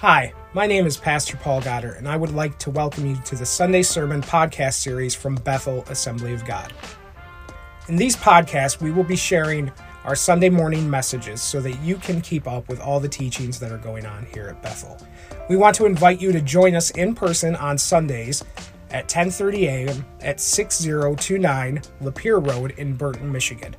[0.00, 3.34] Hi, my name is Pastor Paul Goedert, and I would like to welcome you to
[3.34, 6.70] the Sunday Sermon podcast series from Bethel Assembly of God.
[7.88, 9.72] In these podcasts, we will be sharing
[10.04, 13.72] our Sunday morning messages so that you can keep up with all the teachings that
[13.72, 14.98] are going on here at Bethel.
[15.48, 18.44] We want to invite you to join us in person on Sundays
[18.90, 20.04] at 10:30 a.m.
[20.20, 23.74] at 6029 Lapeer Road in Burton, Michigan.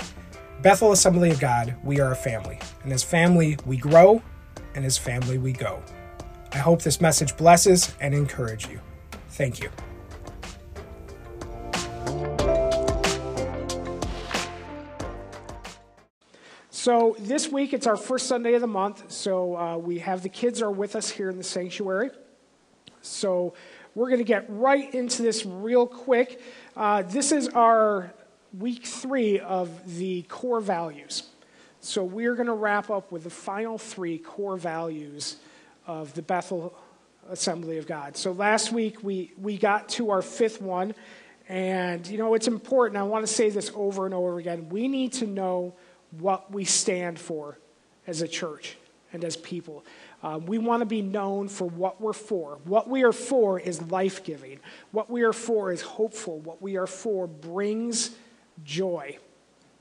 [0.64, 4.20] Bethel Assembly of God, we are a family, and as family we grow,
[4.74, 5.84] and as family we go.
[6.52, 8.80] I hope this message blesses and encourage you.
[9.30, 9.70] Thank you.
[16.70, 19.12] So this week it's our first Sunday of the month.
[19.12, 22.12] So uh, we have the kids are with us here in the sanctuary.
[23.02, 23.56] So
[23.94, 26.42] we're going to get right into this real quick.
[26.78, 28.14] Uh, this is our
[28.58, 31.24] week three of the core values.
[31.82, 35.38] So we're going to wrap up with the final three core values
[35.88, 36.78] of the Bethel
[37.30, 38.16] Assembly of God.
[38.16, 40.94] So last week we, we got to our fifth one,
[41.50, 42.98] and you know, it's important.
[42.98, 44.70] I want to say this over and over again.
[44.70, 45.74] We need to know
[46.12, 47.58] what we stand for
[48.06, 48.78] as a church
[49.14, 49.84] and as people.
[50.24, 52.60] Um, we want to be known for what we're for.
[52.66, 54.60] What we are for is life giving.
[54.92, 56.40] What we are for is hopeful.
[56.40, 58.12] What we are for brings
[58.64, 59.18] joy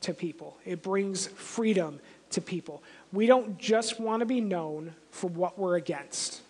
[0.02, 1.98] to people, it brings freedom
[2.30, 2.82] to people.
[3.12, 6.42] We don't just want to be known for what we're against.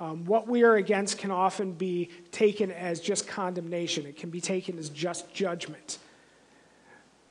[0.00, 4.40] Um, what we are against can often be taken as just condemnation, it can be
[4.40, 5.98] taken as just judgment.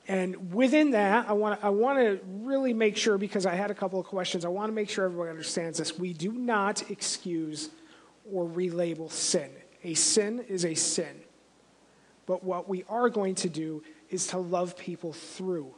[0.06, 3.70] And within that, I want, to, I want to really make sure, because I had
[3.70, 5.98] a couple of questions, I want to make sure everyone understands this.
[5.98, 7.70] We do not excuse
[8.30, 9.50] or relabel sin.
[9.82, 11.20] A sin is a sin.
[12.26, 15.74] But what we are going to do is to love people through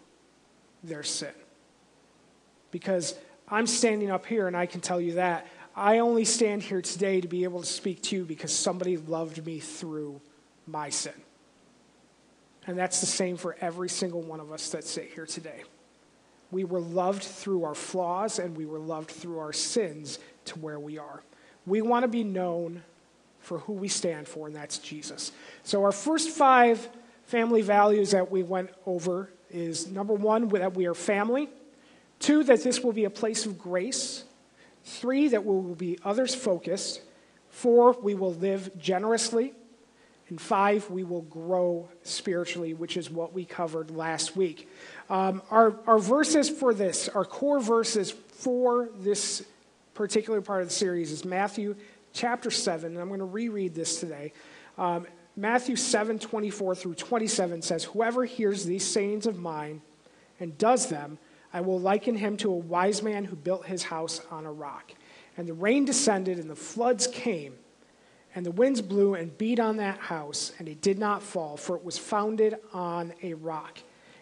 [0.83, 1.35] their sin.
[2.77, 3.15] Because
[3.49, 5.47] I'm standing up here and I can tell you that.
[5.75, 9.47] I only stand here today to be able to speak to you because somebody loved
[9.47, 10.21] me through
[10.67, 11.15] my sin.
[12.67, 15.63] And that's the same for every single one of us that sit here today.
[16.51, 20.79] We were loved through our flaws and we were loved through our sins to where
[20.79, 21.23] we are.
[21.65, 22.83] We want to be known
[23.41, 25.33] for who we stand for, and that's Jesus.
[25.63, 26.87] So, our first five
[27.25, 31.49] family values that we went over is number one, that we are family.
[32.19, 34.25] Two, that this will be a place of grace.
[34.85, 37.03] Three, that we will be others focused.
[37.51, 39.53] Four, we will live generously.
[40.29, 44.69] And five, we will grow spiritually, which is what we covered last week.
[45.09, 49.45] Um, our, our verses for this, our core verses for this
[49.95, 51.77] particular part of the series is Matthew
[52.13, 52.93] chapter 7.
[52.93, 54.33] And I'm going to reread this today.
[54.79, 55.07] Um,
[55.37, 59.83] Matthew 7 24 through 27 says, Whoever hears these sayings of mine
[60.41, 61.19] and does them,
[61.53, 64.93] I will liken him to a wise man who built his house on a rock.
[65.37, 67.55] And the rain descended, and the floods came
[68.37, 71.75] and the winds blew and beat on that house, and it did not fall, for
[71.75, 73.79] it was founded on a rock.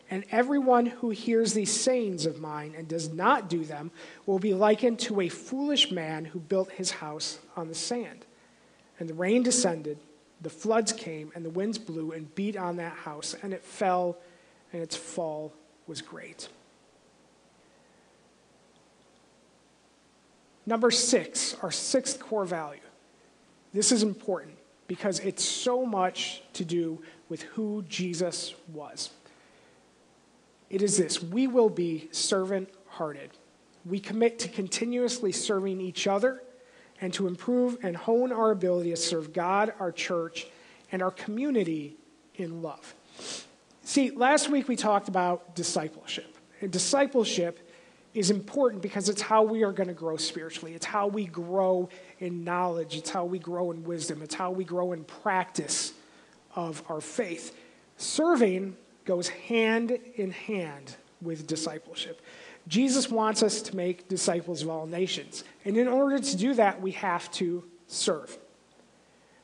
[0.08, 3.90] And everyone who hears these sayings of mine and does not do them
[4.24, 8.24] will be likened to a foolish man who built his house on the sand.
[9.00, 9.98] And the rain descended,
[10.40, 14.16] the floods came, and the winds blew and beat on that house, and it fell,
[14.72, 15.52] and its fall
[15.88, 16.48] was great.
[20.66, 22.80] Number six, our sixth core value
[23.74, 29.10] this is important because it's so much to do with who Jesus was.
[30.70, 33.30] It is this we will be servant hearted.
[33.84, 36.42] We commit to continuously serving each other
[37.00, 40.46] and to improve and hone our ability to serve God, our church,
[40.92, 41.96] and our community
[42.36, 42.94] in love.
[43.82, 46.36] See, last week we talked about discipleship.
[46.60, 47.63] And discipleship
[48.14, 50.74] is important because it's how we are going to grow spiritually.
[50.74, 51.88] It's how we grow
[52.20, 52.96] in knowledge.
[52.96, 54.22] It's how we grow in wisdom.
[54.22, 55.92] It's how we grow in practice
[56.54, 57.56] of our faith.
[57.96, 62.22] Serving goes hand in hand with discipleship.
[62.68, 65.44] Jesus wants us to make disciples of all nations.
[65.64, 68.38] And in order to do that, we have to serve.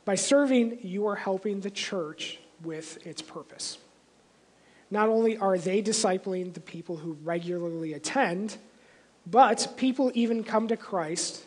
[0.04, 3.78] By serving, you are helping the church with its purpose.
[4.90, 8.56] Not only are they discipling the people who regularly attend,
[9.26, 11.44] but people even come to Christ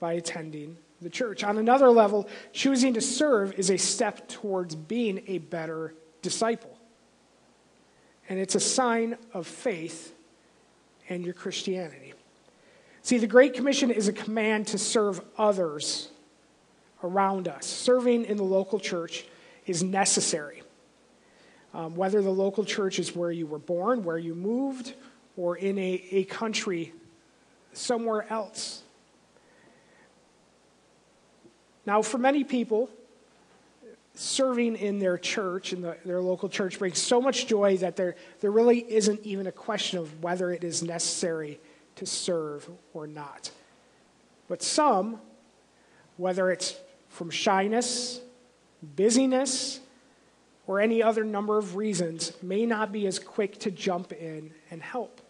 [0.00, 1.44] by attending the church.
[1.44, 6.76] On another level, choosing to serve is a step towards being a better disciple.
[8.28, 10.12] And it's a sign of faith
[11.08, 12.14] and your Christianity.
[13.02, 16.08] See, the Great Commission is a command to serve others
[17.02, 17.64] around us.
[17.64, 19.24] Serving in the local church
[19.66, 20.57] is necessary.
[21.74, 24.94] Um, whether the local church is where you were born, where you moved,
[25.36, 26.94] or in a, a country
[27.72, 28.82] somewhere else.
[31.84, 32.90] Now, for many people,
[34.14, 38.16] serving in their church, in the, their local church, brings so much joy that there,
[38.40, 41.60] there really isn't even a question of whether it is necessary
[41.96, 43.50] to serve or not.
[44.48, 45.20] But some,
[46.16, 46.76] whether it's
[47.08, 48.20] from shyness,
[48.82, 49.80] busyness,
[50.68, 54.82] or any other number of reasons, may not be as quick to jump in and
[54.82, 55.22] help.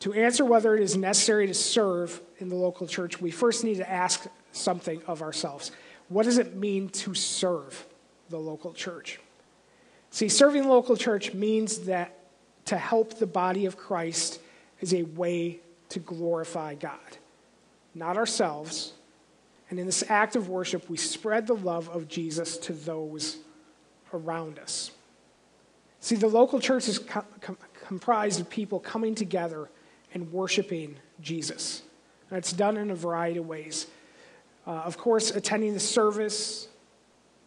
[0.00, 3.78] To answer whether it is necessary to serve in the local church, we first need
[3.78, 5.72] to ask something of ourselves.
[6.10, 7.86] What does it mean to serve
[8.28, 9.18] the local church?
[10.10, 12.14] See, serving the local church means that
[12.66, 14.38] to help the body of Christ
[14.80, 16.98] is a way to glorify God,
[17.94, 18.92] not ourselves.
[19.70, 23.38] And in this act of worship, we spread the love of Jesus to those
[24.14, 24.90] around us.
[26.00, 29.68] See, the local church is co- com- comprised of people coming together
[30.12, 31.82] and worshiping Jesus.
[32.30, 33.86] And it's done in a variety of ways.
[34.66, 36.68] Uh, of course, attending the service,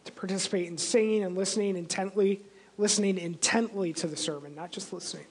[0.04, 2.40] to participate in singing and listening intently,
[2.78, 5.26] listening intently to the sermon, not just listening,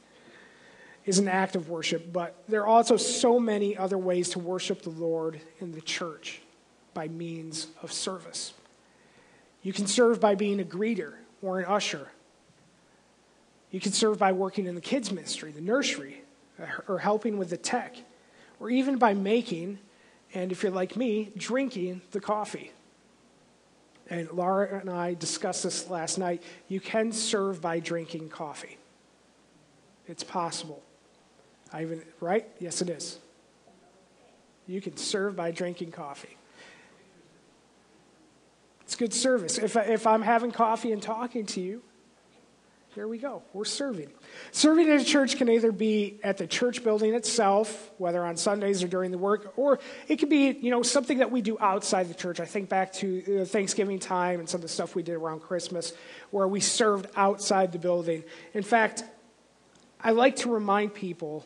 [1.05, 2.13] is an act of worship.
[2.13, 6.41] But there are also so many other ways to worship the Lord in the church
[6.93, 8.53] by means of service.
[9.63, 12.09] You can serve by being a greeter or an usher.
[13.71, 16.23] You can serve by working in the kids' ministry, the nursery,
[16.87, 17.97] or helping with the tech,
[18.59, 19.79] or even by making,
[20.33, 22.71] and if you're like me, drinking the coffee.
[24.09, 26.41] And Laura and I discussed this last night.
[26.69, 28.77] You can serve by drinking coffee.
[30.07, 30.81] It's possible.
[31.73, 32.47] I even, right?
[32.59, 33.19] Yes, it is.
[34.65, 36.37] You can serve by drinking coffee.
[38.87, 39.57] It's good service.
[39.57, 41.81] If, if I'm having coffee and talking to you,
[42.95, 43.43] here we go.
[43.51, 44.07] We're serving.
[44.53, 48.81] Serving at a church can either be at the church building itself, whether on Sundays
[48.83, 52.07] or during the work, or it could be, you know, something that we do outside
[52.07, 52.39] the church.
[52.39, 55.41] I think back to uh, Thanksgiving time and some of the stuff we did around
[55.41, 55.91] Christmas
[56.31, 58.23] where we served outside the building.
[58.53, 59.03] In fact,
[59.99, 61.45] I like to remind people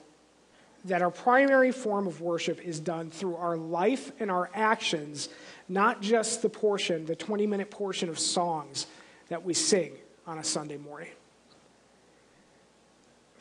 [0.85, 5.29] that our primary form of worship is done through our life and our actions,
[5.69, 8.87] not just the portion, the 20 minute portion of songs
[9.29, 9.93] that we sing
[10.25, 11.09] on a Sunday morning.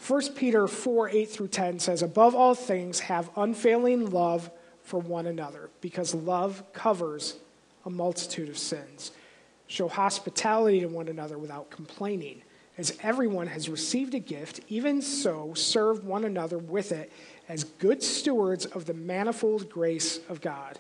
[0.07, 4.51] 1 Peter 4 8 through 10 says, Above all things, have unfailing love
[4.83, 7.37] for one another, because love covers
[7.85, 9.13] a multitude of sins.
[9.67, 12.43] Show hospitality to one another without complaining.
[12.81, 17.13] As everyone has received a gift, even so serve one another with it
[17.47, 20.79] as good stewards of the manifold grace of God.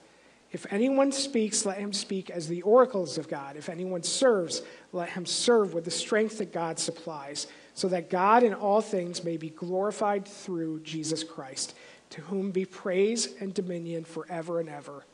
[0.50, 3.55] If anyone speaks, let him speak as the oracles of God.
[3.56, 4.62] If anyone serves,
[4.94, 9.23] let him serve with the strength that God supplies so that God in all things
[9.23, 11.75] may be glorified through Jesus Christ,
[12.08, 15.05] to whom be praise and dominion forever and ever.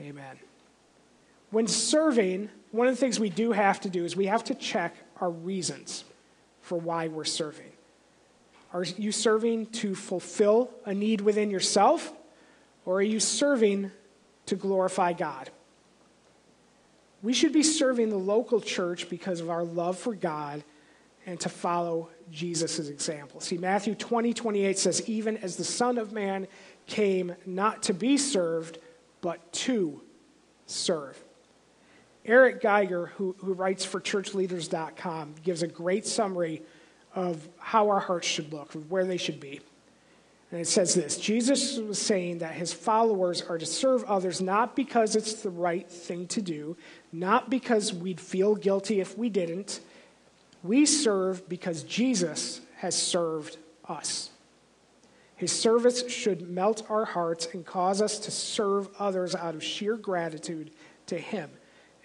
[0.00, 0.36] Amen.
[1.52, 4.56] When serving, one of the things we do have to do is we have to
[4.56, 6.04] check our reasons
[6.68, 7.72] for why we're serving.
[8.74, 12.12] Are you serving to fulfill a need within yourself,
[12.84, 13.90] or are you serving
[14.46, 15.48] to glorify God?
[17.22, 20.62] We should be serving the local church because of our love for God
[21.24, 23.40] and to follow Jesus' example.
[23.40, 26.46] See, Matthew 20, 28 says, Even as the Son of Man
[26.86, 28.78] came not to be served,
[29.22, 30.02] but to
[30.66, 31.18] serve.
[32.24, 36.62] Eric Geiger, who, who writes for churchleaders.com, gives a great summary
[37.14, 39.60] of how our hearts should look, where they should be.
[40.50, 44.74] And it says this Jesus was saying that his followers are to serve others not
[44.74, 46.76] because it's the right thing to do,
[47.12, 49.80] not because we'd feel guilty if we didn't,
[50.62, 53.58] we serve because Jesus has served
[53.88, 54.30] us.
[55.36, 59.96] His service should melt our hearts and cause us to serve others out of sheer
[59.96, 60.72] gratitude
[61.06, 61.50] to Him.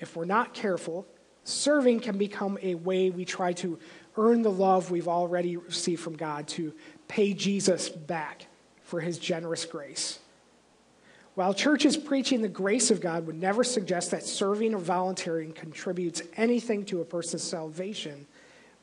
[0.03, 1.07] If we're not careful,
[1.45, 3.79] serving can become a way we try to
[4.17, 6.73] earn the love we've already received from God, to
[7.07, 8.47] pay Jesus back
[8.81, 10.19] for His generous grace.
[11.35, 16.21] While churches preaching the grace of God would never suggest that serving or volunteering contributes
[16.35, 18.27] anything to a person's salvation,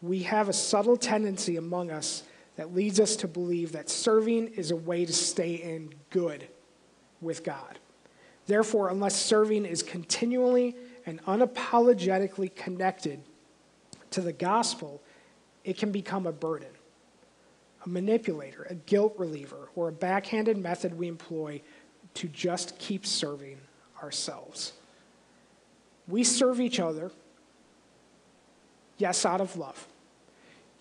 [0.00, 2.22] we have a subtle tendency among us
[2.56, 6.48] that leads us to believe that serving is a way to stay in good
[7.20, 7.78] with God.
[8.46, 10.74] Therefore, unless serving is continually
[11.10, 13.20] and unapologetically connected
[14.12, 15.02] to the gospel,
[15.64, 16.70] it can become a burden,
[17.84, 21.60] a manipulator, a guilt reliever, or a backhanded method we employ
[22.14, 23.58] to just keep serving
[24.00, 24.72] ourselves.
[26.06, 27.10] We serve each other,
[28.96, 29.88] yes, out of love.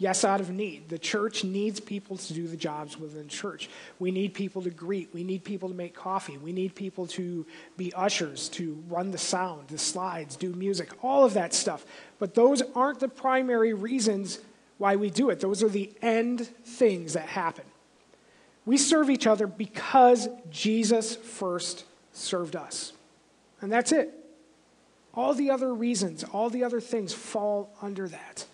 [0.01, 0.87] Yes, out of need.
[0.87, 3.69] The church needs people to do the jobs within church.
[3.99, 5.13] We need people to greet.
[5.13, 6.37] We need people to make coffee.
[6.37, 11.25] We need people to be ushers, to run the sound, the slides, do music, all
[11.25, 11.85] of that stuff.
[12.17, 14.39] But those aren't the primary reasons
[14.77, 15.41] why we do it.
[15.41, 17.65] Those are the end things that happen.
[18.65, 22.93] We serve each other because Jesus first served us.
[23.59, 24.13] And that's it.
[25.13, 28.45] All the other reasons, all the other things fall under that.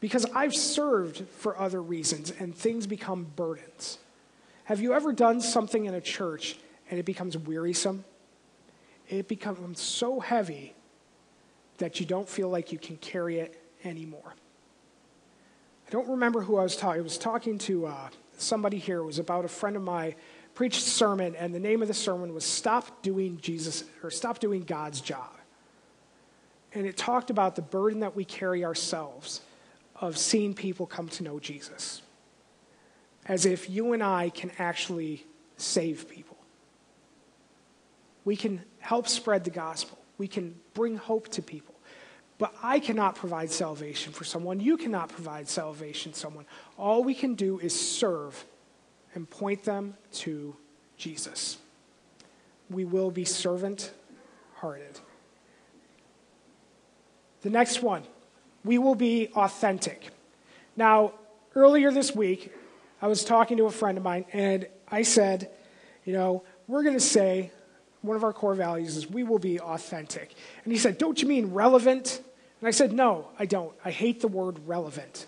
[0.00, 3.98] Because I've served for other reasons and things become burdens.
[4.64, 6.56] Have you ever done something in a church
[6.90, 8.04] and it becomes wearisome?
[9.08, 10.74] It becomes so heavy
[11.78, 14.34] that you don't feel like you can carry it anymore.
[15.86, 17.00] I don't remember who I was talking.
[17.00, 18.98] I was talking to uh, somebody here.
[18.98, 20.14] It was about a friend of mine
[20.54, 24.38] preached a sermon, and the name of the sermon was "Stop Doing Jesus" or "Stop
[24.38, 25.30] Doing God's Job."
[26.74, 29.40] And it talked about the burden that we carry ourselves
[30.00, 32.02] of seeing people come to know Jesus.
[33.26, 35.26] As if you and I can actually
[35.56, 36.36] save people.
[38.24, 41.74] We can help spread the gospel, we can bring hope to people.
[42.38, 44.60] But I cannot provide salvation for someone.
[44.60, 46.46] You cannot provide salvation to someone.
[46.76, 48.44] All we can do is serve
[49.14, 50.54] and point them to
[50.96, 51.58] Jesus.
[52.70, 53.92] We will be servant
[54.54, 55.00] hearted.
[57.42, 58.04] The next one
[58.68, 60.10] we will be authentic.
[60.76, 61.14] Now,
[61.54, 62.52] earlier this week,
[63.00, 65.50] I was talking to a friend of mine, and I said,
[66.04, 67.50] you know, we're going to say
[68.02, 70.34] one of our core values is we will be authentic.
[70.64, 72.22] And he said, Don't you mean relevant?
[72.60, 73.72] And I said, No, I don't.
[73.86, 75.24] I hate the word relevant.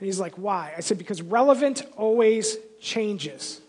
[0.00, 0.72] And he's like, Why?
[0.74, 3.60] I said, Because relevant always changes.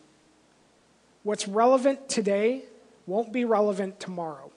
[1.24, 2.64] What's relevant today
[3.06, 4.50] won't be relevant tomorrow.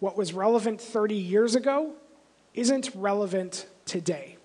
[0.00, 1.92] What was relevant 30 years ago
[2.54, 4.36] isn't relevant today.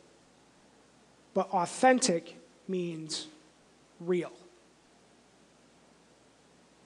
[1.33, 2.35] But authentic
[2.67, 3.27] means
[3.99, 4.31] real.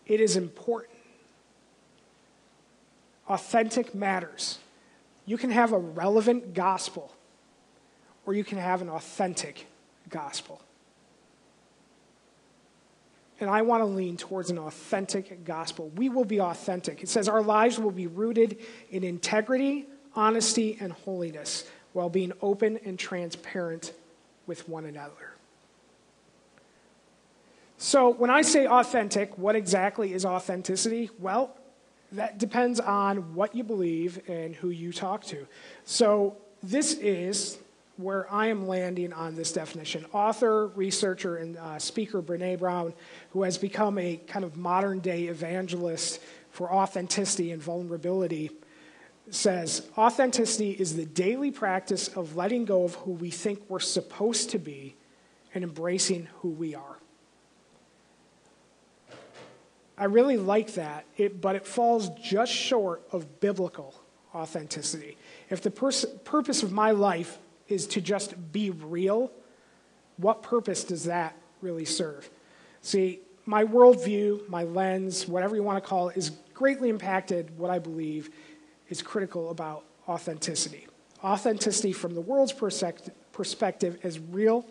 [0.05, 0.93] It is important.
[3.27, 4.59] Authentic matters.
[5.25, 7.13] You can have a relevant gospel,
[8.25, 9.67] or you can have an authentic
[10.09, 10.61] gospel.
[13.39, 15.89] And I want to lean towards an authentic gospel.
[15.95, 17.01] We will be authentic.
[17.01, 18.57] It says our lives will be rooted
[18.91, 23.93] in integrity, honesty, and holiness while being open and transparent
[24.45, 25.33] with one another.
[27.77, 31.09] So, when I say authentic, what exactly is authenticity?
[31.19, 31.55] Well,
[32.13, 35.47] that depends on what you believe and who you talk to.
[35.83, 37.57] So, this is
[37.97, 40.05] where I am landing on this definition.
[40.13, 42.93] Author, researcher, and uh, speaker Brene Brown,
[43.31, 46.19] who has become a kind of modern day evangelist
[46.51, 48.51] for authenticity and vulnerability,
[49.29, 54.49] says authenticity is the daily practice of letting go of who we think we're supposed
[54.51, 54.95] to be
[55.53, 56.97] and embracing who we are.
[59.97, 63.93] I really like that, it, but it falls just short of biblical
[64.33, 65.17] authenticity.
[65.49, 67.37] If the pers- purpose of my life
[67.67, 69.31] is to just be real,
[70.17, 72.29] what purpose does that really serve?
[72.81, 77.69] See, my worldview, my lens, whatever you want to call it, is greatly impacted what
[77.69, 78.29] I believe
[78.89, 80.87] is critical about authenticity.
[81.23, 84.65] Authenticity from the world's perspective, as real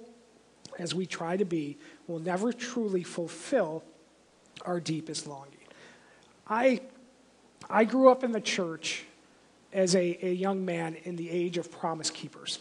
[0.78, 3.83] as we try to be, will never truly fulfill
[4.64, 5.57] our deepest longing.
[6.47, 6.81] I,
[7.71, 9.04] I grew up in the church
[9.73, 12.59] as a, a young man in the age of Promise Keepers.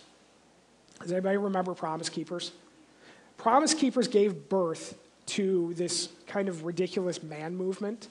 [1.01, 2.51] Does anybody remember Promise Keepers?
[3.37, 8.07] Promise Keepers gave birth to this kind of ridiculous man movement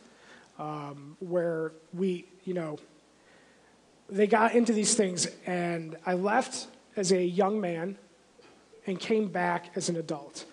[0.59, 2.79] um, where we, you know,
[4.11, 7.97] they got into these things, and I left as a young man
[8.87, 10.45] and came back as an adult.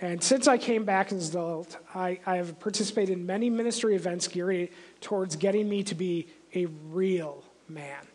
[0.00, 3.96] And since I came back as an adult, I, I have participated in many ministry
[3.96, 4.68] events geared
[5.00, 8.06] towards getting me to be a real man.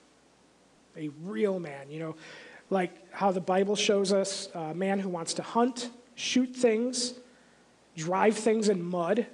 [0.95, 2.15] A real man, you know,
[2.69, 7.15] like how the Bible shows us a man who wants to hunt, shoot things,
[7.97, 9.25] drive things in mud,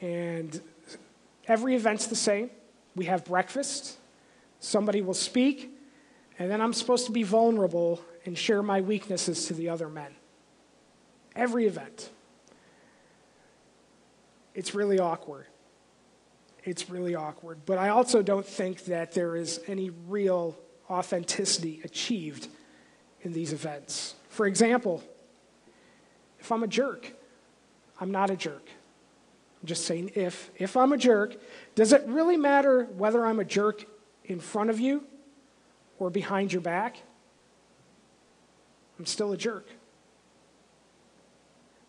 [0.00, 0.60] and
[1.46, 2.50] every event's the same.
[2.96, 3.98] We have breakfast,
[4.64, 5.76] somebody will speak,
[6.38, 10.12] and then I'm supposed to be vulnerable and share my weaknesses to the other men.
[11.36, 12.10] Every event.
[14.54, 15.46] It's really awkward.
[16.62, 17.58] It's really awkward.
[17.66, 20.56] But I also don't think that there is any real
[20.88, 22.48] authenticity achieved
[23.22, 24.14] in these events.
[24.28, 25.02] For example,
[26.40, 27.12] if I'm a jerk,
[28.00, 28.66] I'm not a jerk.
[29.60, 30.50] I'm just saying if.
[30.56, 31.36] If I'm a jerk,
[31.74, 33.84] does it really matter whether I'm a jerk
[34.24, 35.04] in front of you
[35.98, 36.96] or behind your back?
[38.98, 39.68] I'm still a jerk.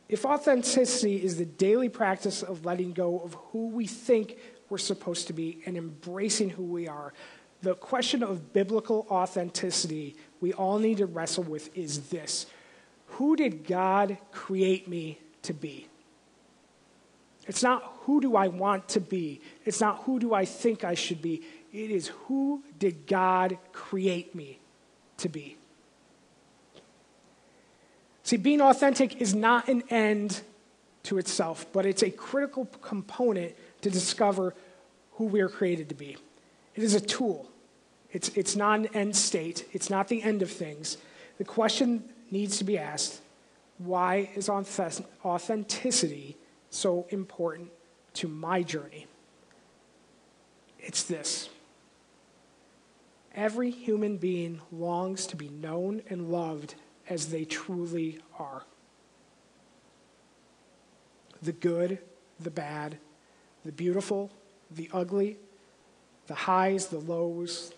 [0.08, 4.38] If authenticity is the daily practice of letting go of who we think
[4.70, 7.14] we're supposed to be and embracing who we are,
[7.62, 12.46] the question of biblical authenticity we all need to wrestle with is this
[13.08, 15.88] Who did God create me to be?
[17.48, 20.94] It's not who do I want to be, it's not who do I think I
[20.94, 21.42] should be.
[21.76, 24.60] It is who did God create me
[25.18, 25.58] to be?
[28.24, 30.42] See, being authentic is not an end
[31.04, 34.56] to itself, but it's a critical component to discover
[35.16, 36.16] who we are created to be.
[36.76, 37.52] It is a tool.
[38.14, 39.68] It's, it's not an end state.
[39.74, 40.96] It's not the end of things.
[41.40, 43.20] The question needs to be asked
[43.80, 46.38] why is authenticity
[46.70, 47.70] so important
[48.14, 49.08] to my journey?
[50.80, 51.50] It's this
[53.36, 56.76] every human being longs to be known and loved
[57.10, 58.64] as they truly are
[61.42, 62.00] the good,
[62.40, 62.98] the bad,
[63.64, 64.32] the beautiful,
[64.72, 65.38] the ugly,
[66.26, 67.72] the highs, the lows,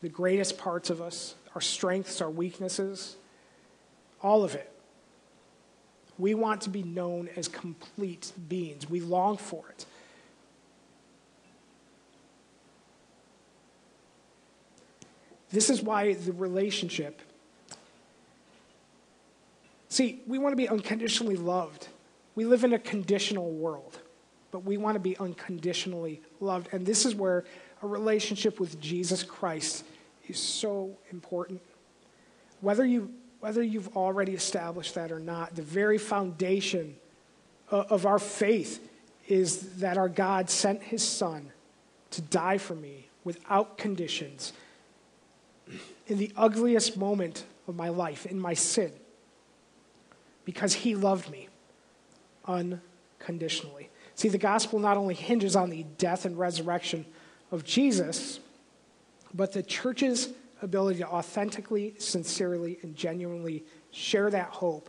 [0.00, 3.16] the greatest parts of us, our strengths, our weaknesses,
[4.22, 4.72] all of it.
[6.18, 8.88] We want to be known as complete beings.
[8.88, 9.84] We long for it.
[15.50, 17.20] This is why the relationship
[19.88, 21.88] See, we want to be unconditionally loved.
[22.34, 23.98] We live in a conditional world,
[24.50, 26.68] but we want to be unconditionally loved.
[26.72, 27.44] And this is where
[27.82, 29.84] a relationship with Jesus Christ
[30.28, 31.62] is so important.
[32.60, 33.10] Whether, you,
[33.40, 36.96] whether you've already established that or not, the very foundation
[37.70, 38.86] of our faith
[39.28, 41.52] is that our God sent his Son
[42.10, 44.52] to die for me without conditions
[46.06, 48.92] in the ugliest moment of my life, in my sin
[50.46, 51.48] because he loved me
[52.46, 53.90] unconditionally.
[54.14, 57.04] See, the gospel not only hinges on the death and resurrection
[57.52, 58.40] of Jesus,
[59.34, 60.30] but the church's
[60.62, 64.88] ability to authentically, sincerely, and genuinely share that hope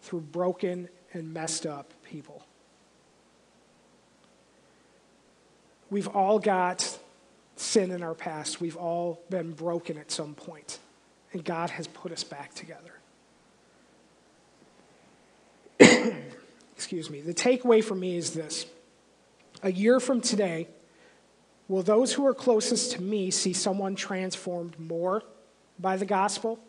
[0.00, 2.46] through broken and messed up people.
[5.90, 6.98] We've all got
[7.58, 8.60] sin in our past.
[8.60, 10.78] We've all been broken at some point,
[11.32, 12.94] and God has put us back together.
[16.78, 18.66] excuse me, the takeaway for me is this.
[19.62, 20.68] A year from today,
[21.66, 25.22] will those who are closest to me see someone transformed more
[25.78, 26.60] by the gospel?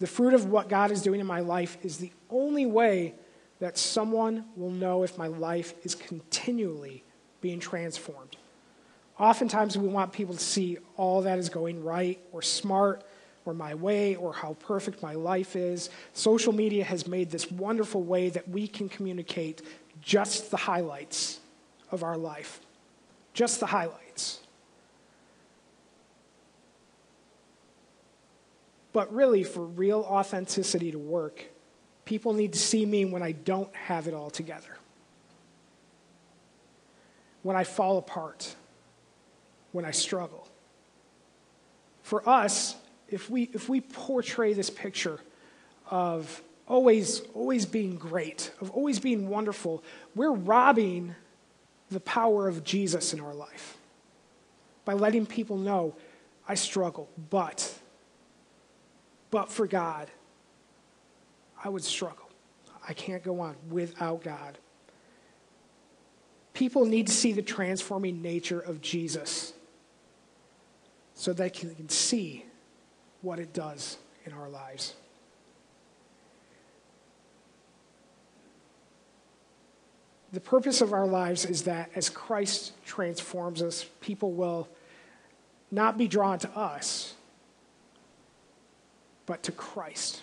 [0.00, 3.14] The fruit of what God is doing in my life is the only way
[3.60, 7.04] that someone will know if my life is continually
[7.40, 8.36] being transformed.
[9.18, 13.02] Oftentimes, we want people to see all that is going right or smart
[13.46, 15.88] or my way or how perfect my life is.
[16.12, 19.62] Social media has made this wonderful way that we can communicate
[20.02, 21.40] just the highlights
[21.90, 22.60] of our life,
[23.32, 24.40] just the highlights.
[28.92, 31.44] But really, for real authenticity to work,
[32.04, 34.76] people need to see me when I don't have it all together,
[37.42, 38.56] when I fall apart,
[39.76, 40.48] when I struggle.
[42.02, 42.74] For us,
[43.08, 45.20] if we, if we portray this picture
[45.90, 49.84] of always, always being great, of always being wonderful,
[50.14, 51.14] we're robbing
[51.90, 53.76] the power of Jesus in our life
[54.86, 55.94] by letting people know
[56.48, 57.72] I struggle, but,
[59.30, 60.10] but for God,
[61.62, 62.30] I would struggle.
[62.88, 64.58] I can't go on without God.
[66.54, 69.52] People need to see the transforming nature of Jesus
[71.16, 72.44] so that they can see
[73.22, 74.94] what it does in our lives.
[80.32, 84.68] The purpose of our lives is that as Christ transforms us, people will
[85.70, 87.14] not be drawn to us,
[89.24, 90.20] but to Christ.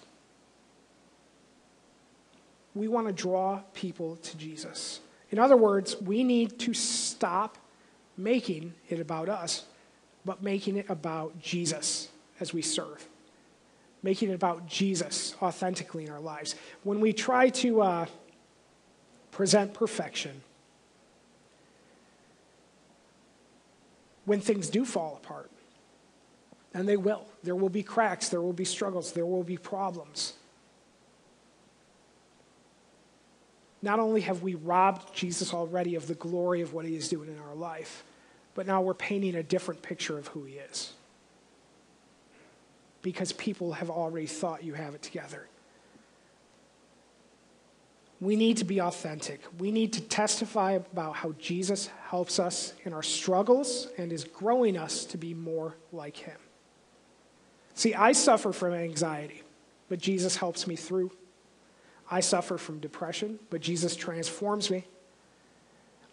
[2.75, 4.99] We want to draw people to Jesus.
[5.31, 7.57] In other words, we need to stop
[8.15, 9.65] making it about us,
[10.25, 12.09] but making it about Jesus
[12.39, 13.07] as we serve,
[14.01, 16.55] making it about Jesus authentically in our lives.
[16.83, 18.05] When we try to uh,
[19.31, 20.41] present perfection,
[24.25, 25.51] when things do fall apart,
[26.73, 30.33] and they will, there will be cracks, there will be struggles, there will be problems.
[33.81, 37.29] Not only have we robbed Jesus already of the glory of what he is doing
[37.29, 38.05] in our life,
[38.55, 40.93] but now we're painting a different picture of who he is.
[43.01, 45.47] because people have already thought you have it together.
[48.21, 49.41] We need to be authentic.
[49.59, 54.77] We need to testify about how Jesus helps us in our struggles and is growing
[54.77, 56.37] us to be more like him.
[57.75, 59.41] See, I suffer from anxiety,
[59.89, 61.11] but Jesus helps me through.
[62.09, 64.85] I suffer from depression, but Jesus transforms me.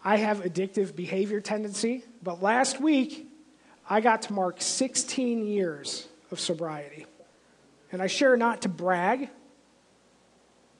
[0.03, 3.27] I have addictive behavior tendency, but last week
[3.89, 7.05] I got to mark 16 years of sobriety.
[7.91, 9.29] And I share not to brag,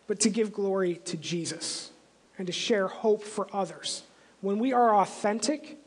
[0.08, 1.92] but to give glory to Jesus
[2.38, 4.04] and to share hope for others.
[4.40, 5.78] When we are authentic,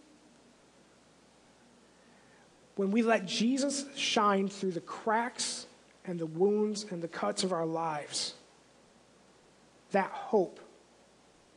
[2.77, 5.67] when we let Jesus shine through the cracks
[6.05, 8.35] and the wounds and the cuts of our lives,
[9.91, 10.61] that hope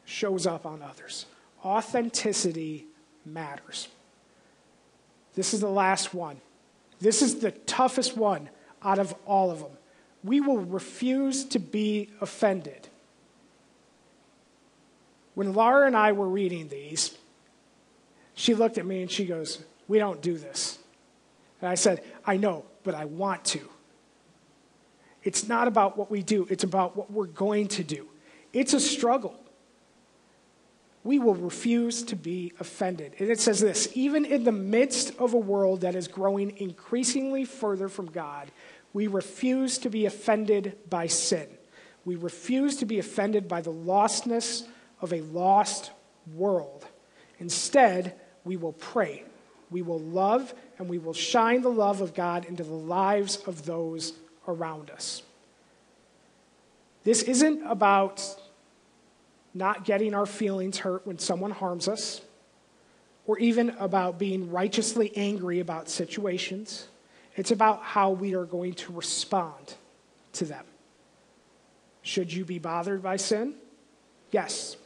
[0.06, 1.26] shows up on others.
[1.68, 2.88] Authenticity
[3.26, 3.90] matters.
[5.36, 6.40] This is the last one.
[7.02, 8.50] This is the toughest one
[8.82, 9.72] out of all of them.
[10.24, 12.88] We will refuse to be offended.
[15.36, 17.18] When Laura and I were reading these,
[18.34, 20.80] she looked at me and she goes, We don't do this.
[21.60, 23.60] And I said, I know, but I want to.
[25.22, 28.08] It's not about what we do, it's about what we're going to do.
[28.54, 29.38] It's a struggle
[31.08, 33.14] we will refuse to be offended.
[33.18, 37.46] And it says this even in the midst of a world that is growing increasingly
[37.46, 38.52] further from God,
[38.92, 41.48] we refuse to be offended by sin.
[42.04, 44.68] We refuse to be offended by the lostness
[45.00, 45.92] of a lost
[46.34, 46.86] world.
[47.40, 49.24] Instead, we will pray.
[49.72, 53.66] We will love and we will shine the love of God into the lives of
[53.66, 54.12] those
[54.46, 55.24] around us.
[57.06, 58.26] This isn't about
[59.58, 62.22] not getting our feelings hurt when someone harms us,
[63.26, 66.88] or even about being righteously angry about situations.
[67.36, 69.76] It's about how we are going to respond
[70.34, 70.66] to them.
[72.02, 73.56] Should you be bothered by sin?
[74.32, 74.78] Yes.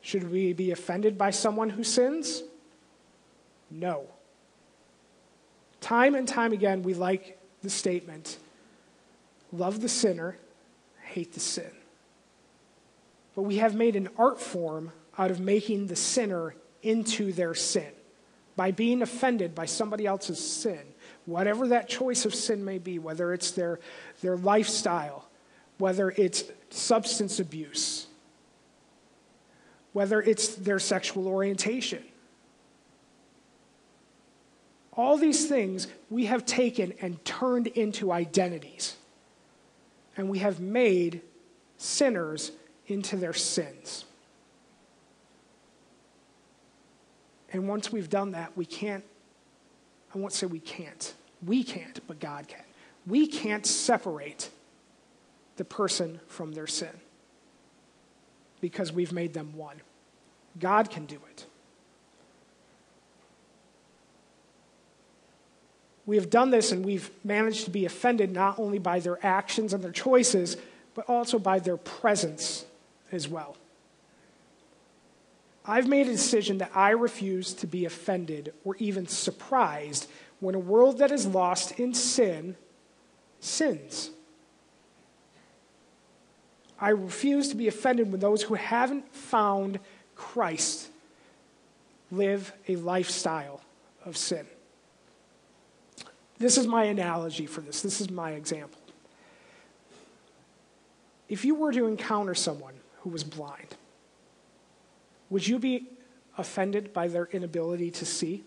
[0.00, 2.42] Should we be offended by someone who sins?
[3.70, 4.06] No.
[5.80, 8.38] Time and time again, we like the statement
[9.52, 10.36] love the sinner,
[11.02, 11.70] hate the sin
[13.36, 17.92] but we have made an art form out of making the sinner into their sin
[18.56, 20.80] by being offended by somebody else's sin,
[21.26, 23.78] whatever that choice of sin may be, whether it's their,
[24.22, 25.28] their lifestyle,
[25.76, 28.06] whether it's substance abuse,
[29.92, 32.02] whether it's their sexual orientation.
[34.94, 38.96] All these things we have taken and turned into identities.
[40.16, 41.20] And we have made
[41.76, 42.52] sinners
[42.86, 44.04] into their sins.
[47.52, 49.04] And once we've done that, we can't,
[50.14, 52.62] I won't say we can't, we can't, but God can.
[53.06, 54.50] We can't separate
[55.56, 56.90] the person from their sin
[58.60, 59.80] because we've made them one.
[60.58, 61.46] God can do it.
[66.04, 69.72] We have done this and we've managed to be offended not only by their actions
[69.72, 70.56] and their choices,
[70.94, 72.64] but also by their presence
[73.16, 73.56] as well.
[75.64, 80.60] I've made a decision that I refuse to be offended or even surprised when a
[80.60, 82.56] world that is lost in sin
[83.40, 84.10] sins.
[86.78, 89.80] I refuse to be offended when those who haven't found
[90.14, 90.90] Christ
[92.10, 93.60] live a lifestyle
[94.04, 94.46] of sin.
[96.38, 97.80] This is my analogy for this.
[97.80, 98.80] This is my example.
[101.28, 102.74] If you were to encounter someone
[103.06, 103.76] who was blind.
[105.30, 105.86] Would you be
[106.36, 108.42] offended by their inability to see?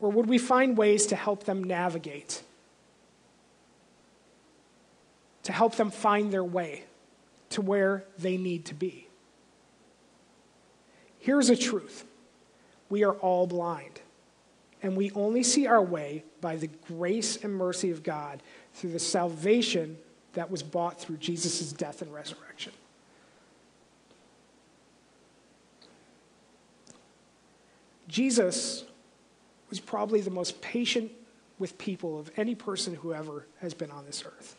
[0.00, 2.42] Or would we find ways to help them navigate?
[5.42, 6.84] To help them find their way
[7.50, 9.06] to where they need to be?
[11.18, 12.06] Here's a truth
[12.88, 14.00] we are all blind,
[14.82, 18.98] and we only see our way by the grace and mercy of God through the
[18.98, 19.98] salvation
[20.34, 22.72] that was bought through Jesus' death and resurrection.
[28.08, 28.84] Jesus
[29.70, 31.10] was probably the most patient
[31.58, 34.56] with people of any person who ever has been on this earth.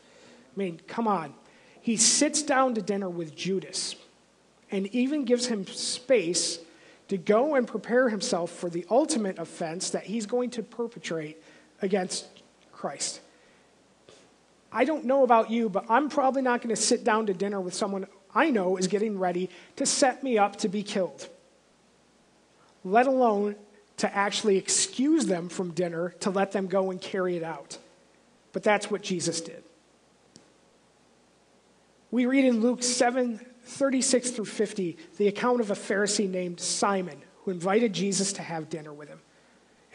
[0.55, 1.33] I mean, come on.
[1.81, 3.95] He sits down to dinner with Judas
[4.71, 6.59] and even gives him space
[7.07, 11.41] to go and prepare himself for the ultimate offense that he's going to perpetrate
[11.81, 12.25] against
[12.71, 13.21] Christ.
[14.75, 17.61] I don't know about you, but I'm probably not going to sit down to dinner
[17.61, 21.29] with someone I know is getting ready to set me up to be killed,
[22.83, 23.55] let alone
[23.97, 27.77] to actually excuse them from dinner to let them go and carry it out.
[28.51, 29.63] But that's what Jesus did.
[32.11, 37.21] We read in Luke 7 36 through 50 the account of a Pharisee named Simon
[37.43, 39.19] who invited Jesus to have dinner with him.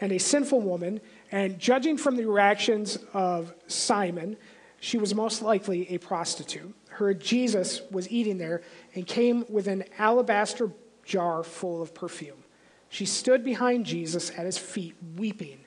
[0.01, 0.99] And a sinful woman,
[1.31, 4.35] and judging from the reactions of Simon,
[4.83, 8.63] she was most likely a prostitute, Her Jesus was eating there
[8.95, 10.71] and came with an alabaster
[11.05, 12.43] jar full of perfume.
[12.89, 15.59] She stood behind Jesus at his feet, weeping,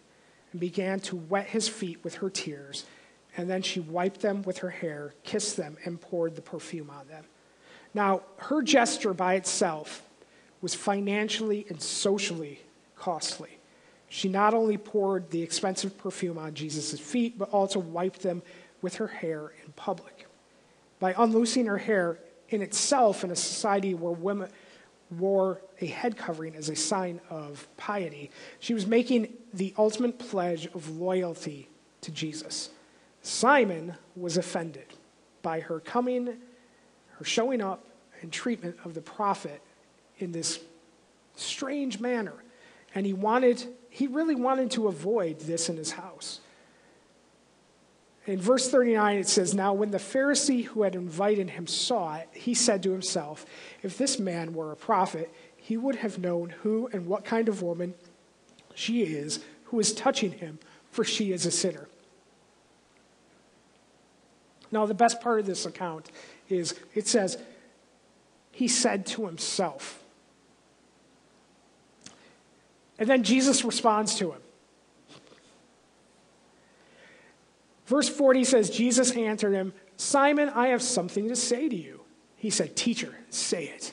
[0.50, 2.87] and began to wet his feet with her tears.
[3.37, 7.07] And then she wiped them with her hair, kissed them, and poured the perfume on
[7.07, 7.24] them.
[7.94, 10.03] Now, her gesture by itself
[10.61, 12.59] was financially and socially
[12.96, 13.59] costly.
[14.09, 18.42] She not only poured the expensive perfume on Jesus' feet, but also wiped them
[18.85, 20.27] with her hair in public.
[21.01, 22.18] By unloosing her hair
[22.51, 24.51] in itself in a society where women
[25.18, 30.66] wore a head covering as a sign of piety, she was making the ultimate pledge
[30.66, 31.66] of loyalty
[32.03, 32.68] to Jesus.
[33.23, 34.87] Simon was offended
[35.40, 36.37] by her coming,
[37.12, 37.87] her showing up,
[38.20, 39.62] and treatment of the prophet
[40.18, 40.61] in this
[41.37, 42.35] strange manner.
[42.94, 46.40] And he wanted, he really wanted to avoid this in his house.
[48.26, 52.28] In verse 39, it says, Now when the Pharisee who had invited him saw it,
[52.32, 53.44] he said to himself,
[53.82, 57.62] If this man were a prophet, he would have known who and what kind of
[57.62, 57.94] woman
[58.74, 60.58] she is who is touching him,
[60.90, 61.88] for she is a sinner.
[64.70, 66.10] Now, the best part of this account
[66.48, 67.38] is it says,
[68.50, 70.02] He said to himself.
[72.98, 74.40] And then Jesus responds to him.
[77.87, 82.01] Verse 40 says, Jesus answered him, Simon, I have something to say to you.
[82.37, 83.92] He said, Teacher, say it.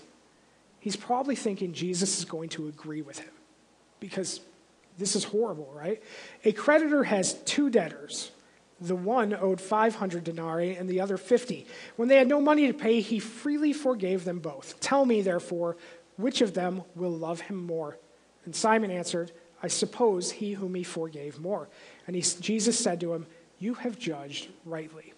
[0.79, 3.31] He's probably thinking Jesus is going to agree with him
[3.99, 4.41] because
[4.97, 6.01] this is horrible, right?
[6.43, 8.31] A creditor has two debtors.
[8.79, 11.67] The one owed 500 denarii and the other 50.
[11.97, 14.79] When they had no money to pay, he freely forgave them both.
[14.79, 15.77] Tell me, therefore,
[16.17, 17.97] which of them will love him more?
[18.45, 21.69] And Simon answered, I suppose he whom he forgave more.
[22.07, 23.27] And he, Jesus said to him,
[23.61, 25.13] you have judged rightly.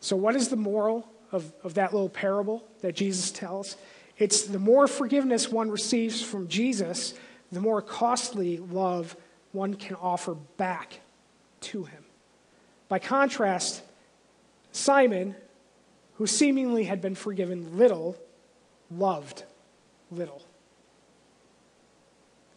[0.00, 3.76] So, what is the moral of, of that little parable that Jesus tells?
[4.18, 7.14] It's the more forgiveness one receives from Jesus,
[7.50, 9.16] the more costly love
[9.52, 11.00] one can offer back
[11.62, 12.04] to him.
[12.88, 13.82] By contrast,
[14.70, 15.34] Simon,
[16.16, 18.16] who seemingly had been forgiven little,
[18.90, 19.44] loved
[20.10, 20.42] little.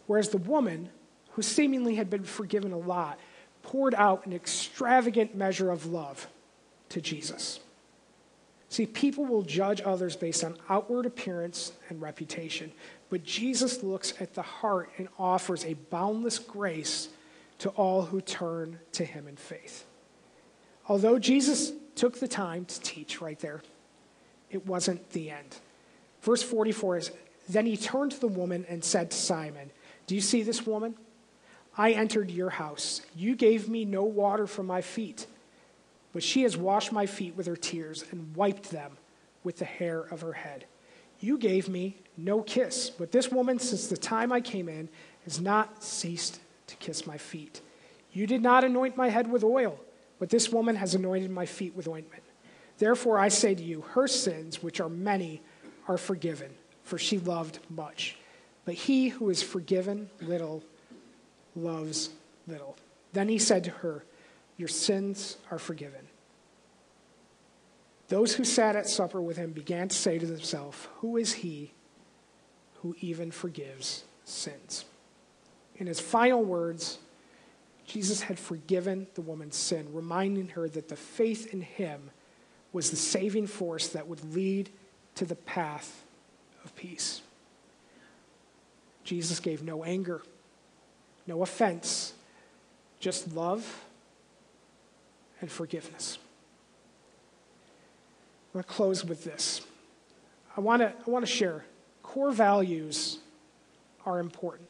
[0.08, 0.90] Whereas the woman,
[1.32, 3.20] who seemingly had been forgiven a lot,
[3.64, 6.28] poured out an extravagant measure of love
[6.90, 7.60] to Jesus.
[8.70, 12.72] See, people will judge others based on outward appearance and reputation,
[13.10, 17.10] but Jesus looks at the heart and offers a boundless grace
[17.60, 19.86] to all who turn to him in faith.
[20.88, 23.62] Although Jesus took the time to teach right there,
[24.50, 25.58] it wasn't the end.
[26.22, 27.12] Verse 44 is
[27.48, 29.72] Then he turned to the woman and said to Simon,
[30.08, 30.96] Do you see this woman?
[31.78, 33.02] I entered your house.
[33.16, 35.28] You gave me no water for my feet,
[36.14, 38.98] but she has washed my feet with her tears and wiped them
[39.44, 40.66] with the hair of her head.
[41.20, 44.90] You gave me no kiss, but this woman, since the time I came in,
[45.26, 47.62] has not ceased to kiss my feet.
[48.12, 49.80] You did not anoint my head with oil,
[50.18, 52.24] but this woman has anointed my feet with ointment.
[52.78, 55.42] Therefore, I say to you, her sins, which are many,
[55.88, 56.52] are forgiven,
[56.84, 58.18] for she loved much.
[58.66, 60.64] But he who is forgiven little
[61.56, 62.10] loves
[62.48, 62.76] little.
[63.14, 64.04] Then he said to her,
[64.58, 66.08] Your sins are forgiven.
[68.08, 71.72] Those who sat at supper with him began to say to themselves, Who is he
[72.76, 74.86] who even forgives sins?
[75.78, 77.00] In his final words,
[77.86, 82.12] Jesus had forgiven the woman's sin, reminding her that the faith in him
[82.72, 84.70] was the saving force that would lead
[85.16, 86.04] to the path
[86.64, 87.22] of peace.
[89.04, 90.22] Jesus gave no anger
[91.30, 92.14] no offense,
[93.00, 93.86] just love
[95.40, 96.18] and forgiveness.
[98.48, 99.62] I'm going to close with this.
[100.58, 101.64] I want to, I want to share
[102.02, 103.20] core values
[104.08, 104.68] are important.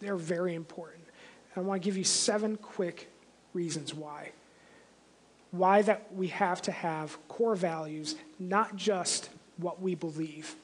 [0.00, 1.04] They're very important.
[1.54, 3.12] And I want to give you seven quick
[3.52, 4.32] reasons why.
[5.50, 10.56] Why that we have to have core values, not just what we believe,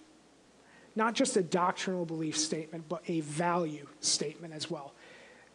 [0.98, 4.92] not just a doctrinal belief statement, but a value statement as well.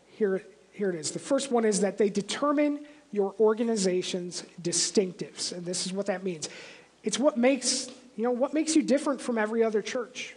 [0.08, 1.12] Here, here it is.
[1.12, 5.52] The first one is that they determine your organization's distinctives.
[5.52, 6.50] And this is what that means.
[7.04, 10.34] It's what makes, you know, what makes you different from every other church.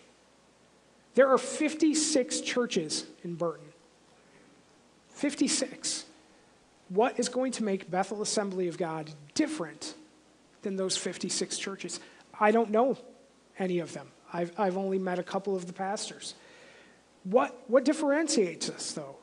[1.14, 3.68] There are 56 churches in Burton.
[5.10, 6.04] 56.
[6.88, 9.94] What is going to make Bethel Assembly of God different
[10.62, 12.00] than those 56 churches?
[12.38, 12.98] I don't know
[13.58, 14.08] any of them.
[14.36, 16.34] I've, I've only met a couple of the pastors.
[17.24, 19.16] What, what differentiates us, though?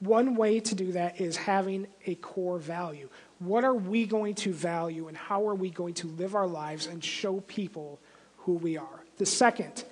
[0.00, 3.08] One way to do that is having a core value.
[3.38, 6.86] What are we going to value, and how are we going to live our lives
[6.86, 7.98] and show people
[8.38, 9.04] who we are?
[9.16, 9.84] The second,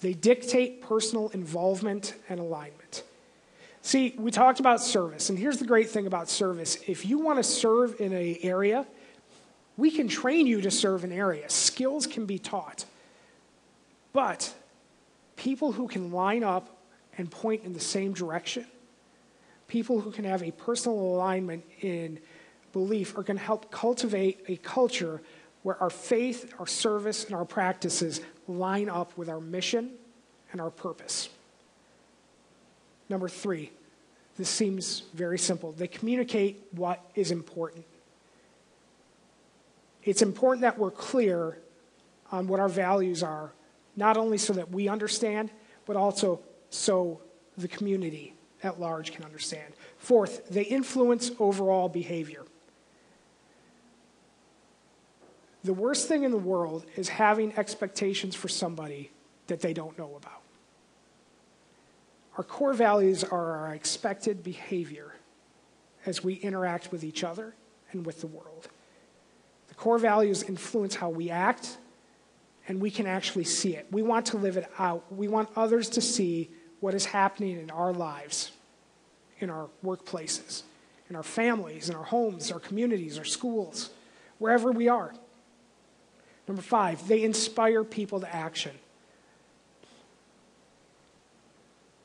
[0.00, 3.02] they dictate personal involvement and alignment.
[3.82, 6.78] See, we talked about service, and here's the great thing about service.
[6.86, 8.86] If you want to serve in an area,
[9.76, 11.50] we can train you to serve an area.
[11.50, 12.86] Skills can be taught.
[14.14, 14.54] But
[15.36, 16.74] people who can line up
[17.18, 18.64] and point in the same direction
[19.68, 22.18] people who can have a personal alignment in
[22.72, 25.20] belief are going to help cultivate a culture
[25.62, 29.90] where our faith, our service, and our practices line up with our mission
[30.52, 31.28] and our purpose.
[33.08, 33.70] Number three,
[34.36, 35.72] this seems very simple.
[35.72, 37.84] They communicate what is important.
[40.02, 41.58] It's important that we're clear
[42.30, 43.52] on what our values are,
[43.96, 45.50] not only so that we understand,
[45.86, 47.20] but also so
[47.56, 49.74] the community at large can understand.
[49.98, 52.42] Fourth, they influence overall behavior.
[55.62, 59.10] The worst thing in the world is having expectations for somebody
[59.46, 60.42] that they don't know about.
[62.36, 65.14] Our core values are our expected behavior
[66.04, 67.54] as we interact with each other
[67.92, 68.68] and with the world.
[69.68, 71.78] The core values influence how we act,
[72.66, 73.86] and we can actually see it.
[73.90, 75.04] We want to live it out.
[75.12, 76.50] We want others to see
[76.80, 78.52] what is happening in our lives,
[79.38, 80.62] in our workplaces,
[81.10, 83.90] in our families, in our homes, our communities, our schools,
[84.38, 85.14] wherever we are.
[86.46, 88.72] Number five, they inspire people to action.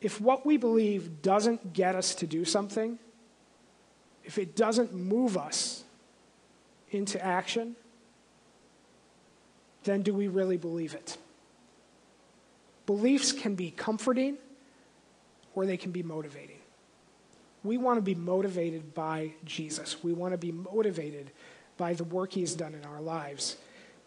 [0.02, 3.00] If what we believe doesn't get us to do something,
[4.24, 5.84] if it doesn't move us
[6.91, 7.76] into action,
[9.84, 11.18] then do we really believe it?
[12.86, 14.38] Beliefs can be comforting
[15.56, 16.58] or they can be motivating.
[17.63, 20.04] We want to be motivated by Jesus.
[20.04, 21.32] We want to be motivated
[21.78, 23.58] by the work he's done in our lives.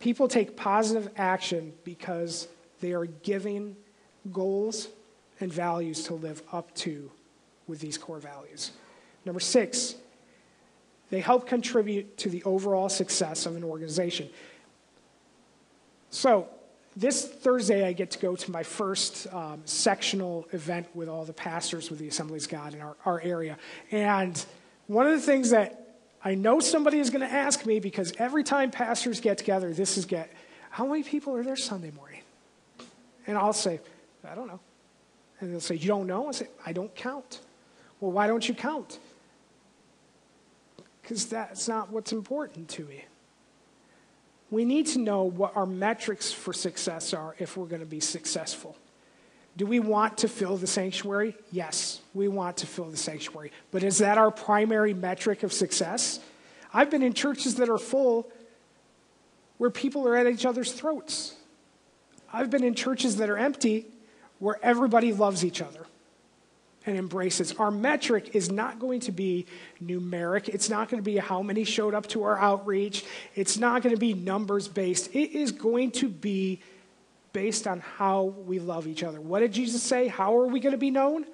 [0.01, 2.49] People take positive action because
[2.81, 3.77] they are giving
[4.33, 4.89] goals
[5.41, 7.11] and values to live up to
[7.67, 8.73] with these core values.
[9.25, 9.95] Number six,
[11.11, 14.29] they help contribute to the overall success of an organization.
[16.13, 16.47] So,
[16.95, 21.33] this Thursday, I get to go to my first um, sectional event with all the
[21.33, 23.57] pastors with the Assemblies God in our, our area.
[23.91, 24.45] And
[24.89, 28.45] one of the things that I know somebody is going to ask me because every
[28.45, 30.31] time pastors get together, this is get,
[30.69, 32.21] how many people are there Sunday morning?
[33.27, 33.81] And I'll say,
[34.23, 34.61] I don't know.
[35.41, 36.29] And they'll say, You don't know?
[36.29, 37.41] I say, I don't count.
[38.01, 38.99] Well, why don't you count?
[41.01, 43.07] Because that's not what's important to me
[44.53, 48.01] we need to know what our metrics for success are if we're going to be
[48.01, 48.77] successful.
[49.57, 51.35] Do we want to fill the sanctuary?
[51.51, 53.51] Yes, we want to fill the sanctuary.
[53.71, 56.21] But is that our primary metric of success?
[56.73, 58.31] I've been in churches that are full
[59.57, 61.35] where people are at each other's throats.
[62.31, 63.87] I've been in churches that are empty
[64.39, 65.87] where everybody loves each other
[66.87, 67.53] and embraces.
[67.55, 69.47] Our metric is not going to be
[69.83, 70.49] numeric.
[70.49, 73.05] It's not going to be how many showed up to our outreach.
[73.35, 75.15] It's not going to be numbers based.
[75.15, 76.61] It is going to be
[77.33, 79.21] based on how we love each other.
[79.21, 80.09] What did Jesus say?
[80.09, 81.25] How are we going to be known?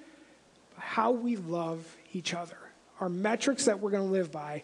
[0.77, 2.57] How we love each other.
[2.99, 4.63] Our metrics that we're going to live by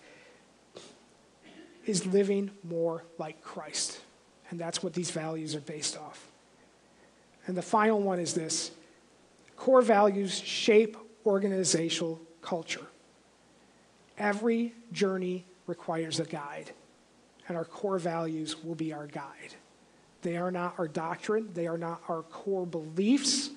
[1.86, 4.00] is living more like Christ.
[4.50, 6.28] And that's what these values are based off.
[7.48, 8.72] And the final one is this
[9.58, 12.86] Core values shape organizational culture.
[14.18, 16.72] Every journey requires a guide,
[17.48, 19.56] and our core values will be our guide.
[20.22, 23.50] They are not our doctrine, they are not our core beliefs,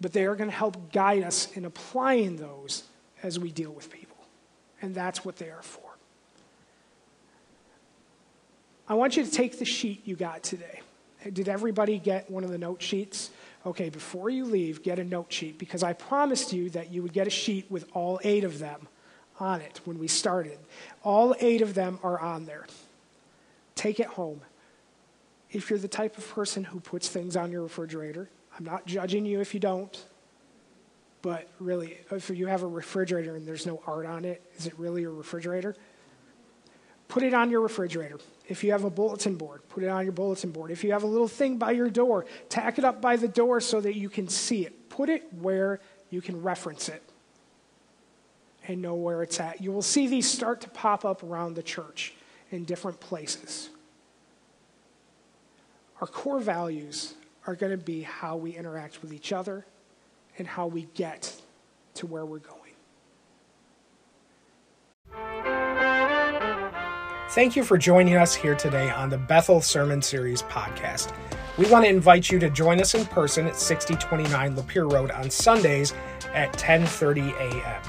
[0.00, 2.84] but they are going to help guide us in applying those
[3.22, 4.16] as we deal with people.
[4.80, 5.92] And that's what they are for.
[8.88, 10.80] I want you to take the sheet you got today.
[11.32, 13.30] Did everybody get one of the note sheets?
[13.64, 17.12] Okay, before you leave, get a note sheet because I promised you that you would
[17.12, 18.88] get a sheet with all eight of them
[19.38, 20.58] on it when we started.
[21.02, 22.66] All eight of them are on there.
[23.74, 24.40] Take it home.
[25.50, 29.26] If you're the type of person who puts things on your refrigerator, I'm not judging
[29.26, 30.04] you if you don't,
[31.20, 34.78] but really, if you have a refrigerator and there's no art on it, is it
[34.78, 35.76] really a refrigerator?
[37.12, 38.18] Put it on your refrigerator.
[38.48, 40.70] If you have a bulletin board, put it on your bulletin board.
[40.70, 43.60] If you have a little thing by your door, tack it up by the door
[43.60, 44.88] so that you can see it.
[44.88, 47.02] Put it where you can reference it
[48.66, 49.60] and know where it's at.
[49.60, 52.14] You will see these start to pop up around the church
[52.50, 53.68] in different places.
[56.00, 57.12] Our core values
[57.46, 59.66] are going to be how we interact with each other
[60.38, 61.38] and how we get
[61.96, 62.61] to where we're going.
[67.32, 71.16] Thank you for joining us here today on the Bethel Sermon Series podcast.
[71.56, 75.30] We want to invite you to join us in person at 6029 Lapeer Road on
[75.30, 75.94] Sundays
[76.34, 77.82] at 10:30 a.m.